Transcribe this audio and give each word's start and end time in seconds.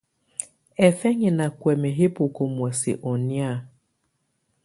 Hɛfɛnyɛ́ 0.79 1.35
ná 1.37 1.45
kuɛ́mɛ́ 1.59 1.93
yɛ́ 1.97 2.11
bókó 2.15 2.43
muɛ̀sɛ́ 2.55 2.99
ɔ́ 3.09 3.15
nɛ̀á. 3.27 3.51